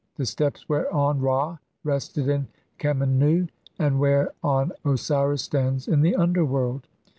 [0.15, 2.47] The steps whereon Ra rested in
[2.79, 6.87] Khemennu, and where on Osiris stands in the underworld.